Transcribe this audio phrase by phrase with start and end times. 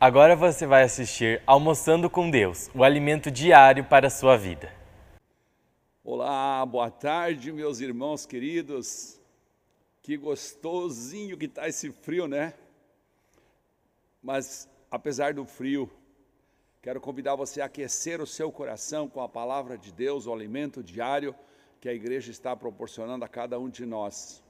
[0.00, 4.72] Agora você vai assistir Almoçando com Deus, o alimento diário para a sua vida.
[6.04, 9.20] Olá, boa tarde, meus irmãos queridos.
[10.00, 12.54] Que gostosinho que está esse frio, né?
[14.22, 15.90] Mas apesar do frio,
[16.80, 20.80] quero convidar você a aquecer o seu coração com a palavra de Deus, o alimento
[20.80, 21.34] diário
[21.80, 24.44] que a igreja está proporcionando a cada um de nós.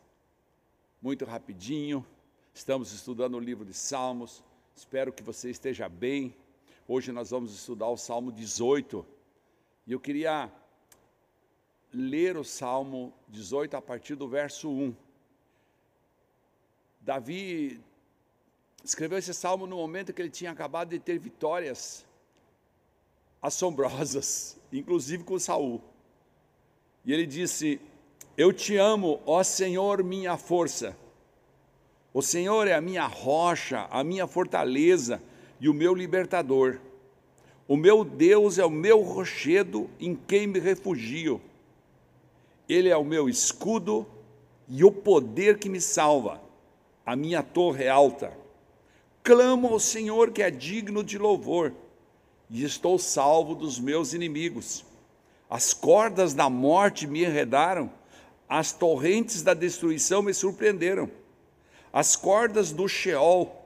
[1.01, 2.05] Muito rapidinho,
[2.53, 4.47] estamos estudando o livro de Salmos
[4.79, 6.33] Espero que você esteja bem.
[6.87, 9.05] Hoje nós vamos estudar o Salmo 18.
[9.85, 10.49] E eu queria
[11.93, 14.95] ler o Salmo 18 a partir do verso 1.
[17.01, 17.81] Davi
[18.85, 22.07] escreveu esse salmo no momento que ele tinha acabado de ter vitórias
[23.43, 25.83] assombrosas, inclusive com Saul.
[27.05, 27.81] E ele disse:
[28.37, 30.97] Eu te amo, ó Senhor, minha força.
[32.19, 35.23] O Senhor é a minha rocha, a minha fortaleza
[35.61, 36.81] e o meu libertador.
[37.69, 41.41] O meu Deus é o meu rochedo em quem me refugio.
[42.69, 44.05] Ele é o meu escudo
[44.67, 46.43] e o poder que me salva,
[47.07, 48.37] a minha torre alta.
[49.23, 51.73] Clamo ao Senhor que é digno de louvor,
[52.51, 54.85] e estou salvo dos meus inimigos.
[55.49, 57.89] As cordas da morte me enredaram,
[58.49, 61.09] as torrentes da destruição me surpreenderam.
[61.99, 63.61] As cordas do Sheol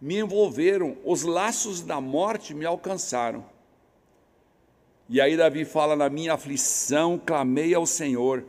[0.00, 3.44] me envolveram, os laços da morte me alcançaram.
[5.06, 8.42] E aí Davi fala: Na minha aflição clamei ao Senhor,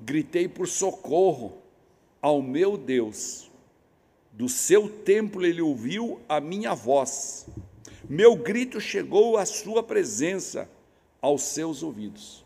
[0.00, 1.58] gritei por socorro
[2.20, 3.50] ao meu Deus.
[4.30, 7.48] Do seu templo ele ouviu a minha voz.
[8.08, 10.70] Meu grito chegou à sua presença,
[11.20, 12.44] aos seus ouvidos.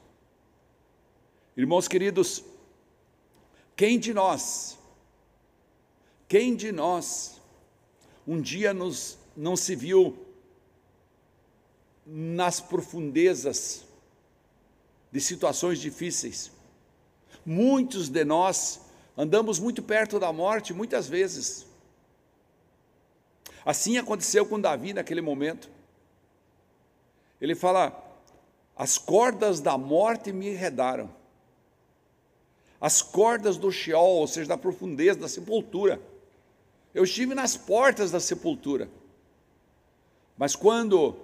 [1.54, 2.42] Irmãos queridos,
[3.76, 4.78] quem de nós
[6.28, 7.40] quem de nós
[8.26, 10.18] um dia nos, não se viu
[12.04, 13.84] nas profundezas
[15.12, 16.50] de situações difíceis?
[17.44, 18.80] Muitos de nós
[19.16, 21.64] andamos muito perto da morte, muitas vezes.
[23.64, 25.70] Assim aconteceu com Davi naquele momento.
[27.40, 28.04] Ele fala:
[28.76, 31.08] as cordas da morte me enredaram,
[32.80, 36.00] as cordas do Sheol, ou seja, da profundeza, da sepultura
[36.96, 38.88] eu estive nas portas da sepultura.
[40.34, 41.14] Mas quando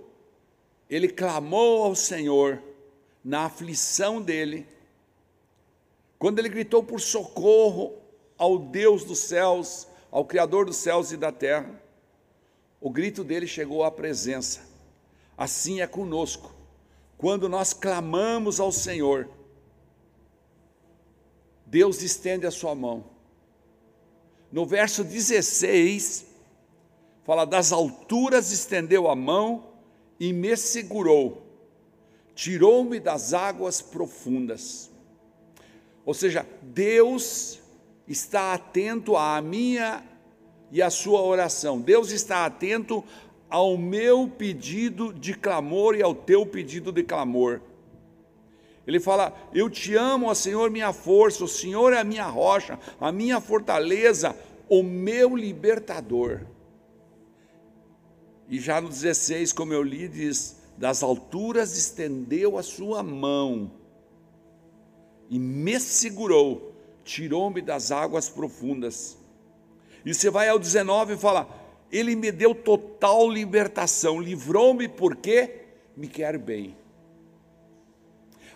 [0.88, 2.62] ele clamou ao Senhor,
[3.24, 4.66] na aflição dele,
[6.18, 7.94] quando ele gritou por socorro
[8.36, 11.82] ao Deus dos céus, ao Criador dos céus e da terra,
[12.78, 14.60] o grito dele chegou à presença.
[15.38, 16.54] Assim é conosco.
[17.16, 19.26] Quando nós clamamos ao Senhor,
[21.64, 23.11] Deus estende a sua mão
[24.52, 26.26] no verso 16,
[27.24, 29.64] fala: Das alturas estendeu a mão
[30.20, 31.42] e me segurou,
[32.34, 34.90] tirou-me das águas profundas.
[36.04, 37.60] Ou seja, Deus
[38.06, 40.04] está atento à minha
[40.70, 41.80] e à sua oração.
[41.80, 43.02] Deus está atento
[43.48, 47.60] ao meu pedido de clamor e ao teu pedido de clamor.
[48.86, 52.78] Ele fala: Eu te amo, ó Senhor, minha força, o Senhor é a minha rocha,
[53.00, 54.36] a minha fortaleza,
[54.68, 56.40] o meu libertador.
[58.48, 63.70] E já no 16, como eu li, diz: Das alturas estendeu a sua mão
[65.30, 69.16] e me segurou, tirou-me das águas profundas.
[70.04, 71.48] E você vai ao 19 e fala:
[71.90, 75.62] Ele me deu total libertação, livrou-me porque
[75.96, 76.81] me quer bem.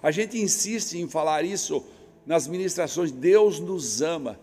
[0.03, 1.85] A gente insiste em falar isso
[2.25, 3.11] nas ministrações.
[3.11, 4.39] Deus nos ama.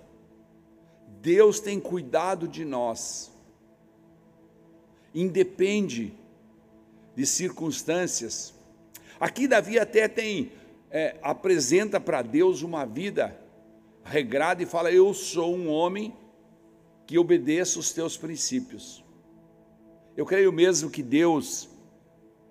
[1.22, 3.31] Deus tem cuidado de nós.
[5.14, 6.14] Independe
[7.16, 8.53] de circunstâncias.
[9.19, 10.52] Aqui Davi até tem
[10.90, 13.35] é, apresenta para Deus uma vida
[14.03, 16.16] regrada e fala: Eu sou um homem
[17.08, 19.03] que obedeço os teus princípios.
[20.16, 21.67] Eu creio mesmo que Deus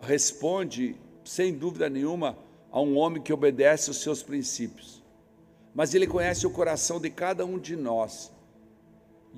[0.00, 2.36] responde, sem dúvida nenhuma,
[2.72, 5.02] a um homem que obedece os seus princípios.
[5.74, 8.32] Mas Ele conhece o coração de cada um de nós.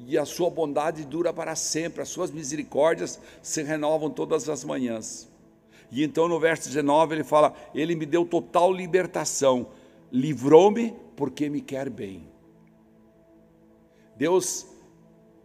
[0.06, 5.28] E a sua bondade dura para sempre, as suas misericórdias se renovam todas as manhãs.
[5.90, 9.68] E então no verso 19 ele fala: Ele me deu total libertação,
[10.10, 12.28] livrou-me porque me quer bem.
[14.16, 14.66] Deus,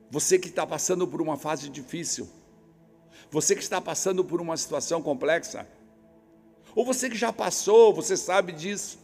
[0.09, 2.27] você que está passando por uma fase difícil,
[3.29, 5.67] você que está passando por uma situação complexa,
[6.75, 8.99] ou você que já passou, você sabe disso.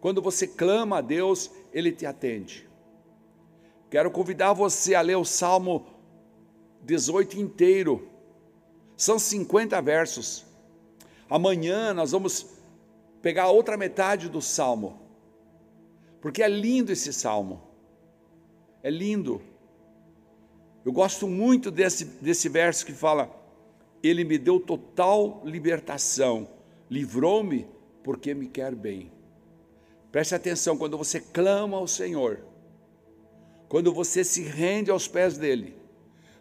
[0.00, 2.68] Quando você clama a Deus, Ele te atende.
[3.90, 5.86] Quero convidar você a ler o Salmo
[6.82, 8.08] 18 inteiro.
[8.96, 10.44] São 50 versos.
[11.28, 12.46] Amanhã nós vamos
[13.20, 15.00] pegar a outra metade do salmo.
[16.20, 17.62] Porque é lindo esse salmo.
[18.82, 19.42] É lindo.
[20.84, 23.30] Eu gosto muito desse, desse verso que fala:
[24.02, 26.48] Ele me deu total libertação,
[26.90, 27.66] livrou-me
[28.02, 29.12] porque me quer bem.
[30.12, 32.40] Preste atenção, quando você clama ao Senhor,
[33.68, 35.76] quando você se rende aos pés dEle,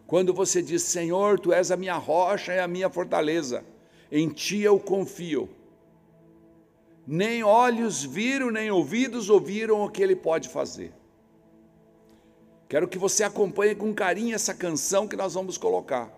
[0.07, 3.65] quando você diz: Senhor, tu és a minha rocha e a minha fortaleza,
[4.11, 5.49] em ti eu confio.
[7.07, 10.91] Nem olhos viram, nem ouvidos ouviram o que ele pode fazer.
[12.67, 16.11] Quero que você acompanhe com carinho essa canção que nós vamos colocar.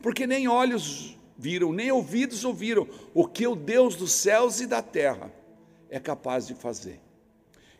[0.00, 4.82] Porque nem olhos viram, nem ouvidos ouviram o que o Deus dos céus e da
[4.82, 5.32] terra
[5.90, 7.00] é capaz de fazer.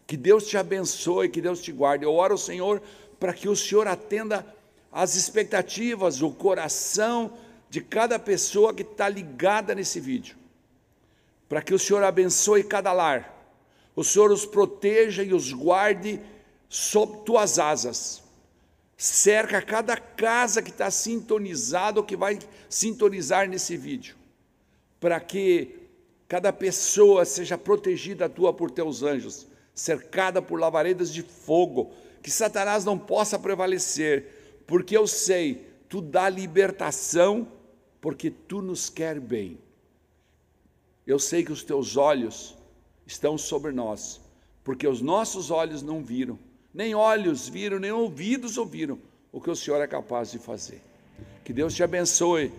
[0.07, 2.05] Que Deus te abençoe, que Deus te guarde.
[2.05, 2.83] Eu oro ao Senhor
[3.19, 4.47] para que o Senhor atenda
[4.93, 7.33] as expectativas, o coração
[7.69, 10.37] de cada pessoa que está ligada nesse vídeo.
[11.49, 13.33] Para que o Senhor abençoe cada lar,
[13.97, 16.21] o Senhor os proteja e os guarde
[16.69, 18.24] sob tuas asas.
[18.97, 22.39] Cerca cada casa que está sintonizado ou que vai
[22.69, 24.17] sintonizar nesse vídeo,
[25.01, 25.89] para que
[26.29, 31.93] cada pessoa seja protegida tua por teus anjos, cercada por lavaredas de fogo,
[32.23, 37.47] que Satanás não possa prevalecer, porque eu sei, tu dá libertação,
[38.01, 39.59] porque tu nos quer bem.
[41.07, 42.57] Eu sei que os teus olhos
[43.07, 44.21] estão sobre nós,
[44.63, 46.39] porque os nossos olhos não viram,
[46.75, 48.99] nem olhos viram, nem ouvidos ouviram
[49.31, 50.83] o que o Senhor é capaz de fazer.
[51.45, 52.53] Que Deus te abençoe,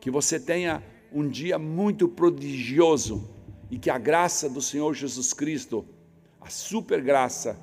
[0.00, 0.82] que você tenha
[1.12, 3.28] um dia muito prodigioso
[3.70, 5.84] e que a graça do Senhor Jesus Cristo,
[6.40, 7.58] a super graça,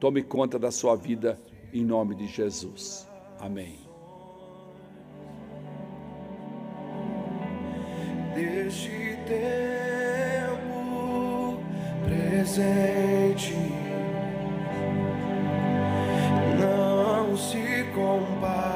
[0.00, 1.40] tome conta da sua vida
[1.72, 3.06] em nome de Jesus.
[3.38, 3.86] Amém.
[9.26, 10.56] Tempo
[12.04, 13.85] presente
[17.96, 18.75] se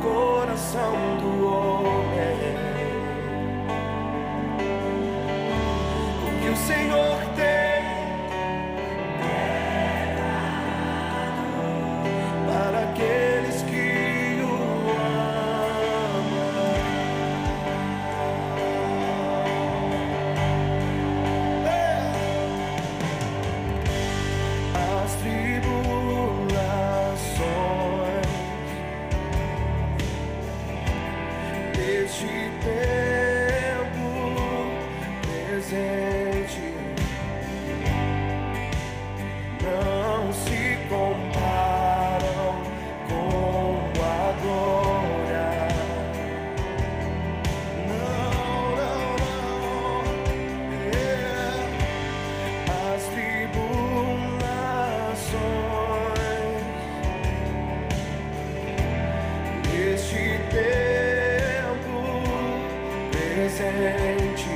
[0.00, 2.56] coração do homem.
[6.26, 7.29] O que o Senhor
[63.60, 64.48] presente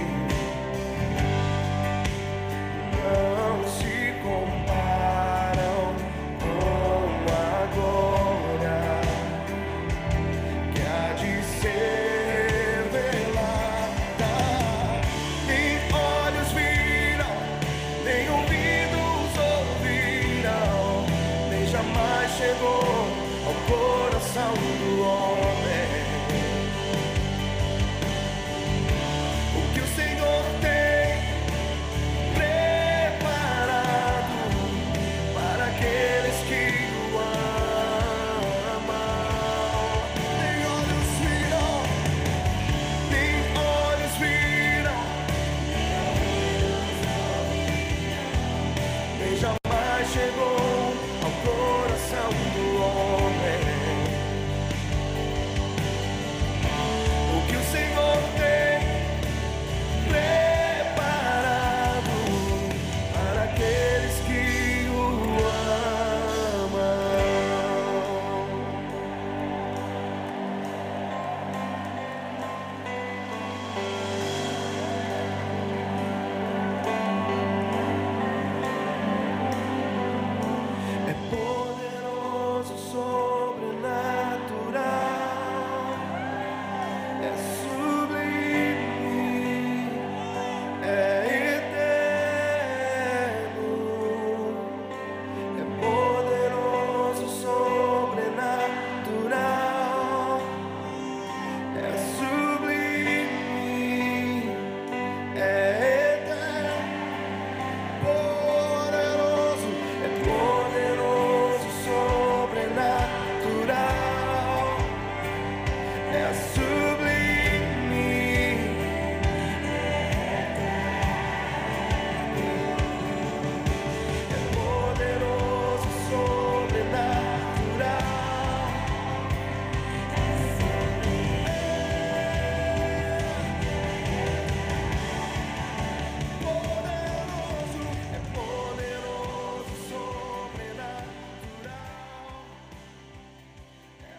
[2.93, 5.95] não se comparam
[6.41, 8.81] com a glória
[10.73, 14.33] que há de ser revelada.
[15.47, 17.37] Nem olhos viram,
[18.05, 21.05] nem ouvidos ouviram,
[21.51, 23.07] nem jamais chegou
[23.45, 25.34] ao coração do homem.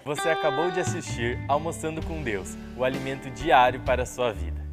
[0.06, 4.65] Você acabou de assistir Almoçando com Deus, o alimento diário para a sua vida.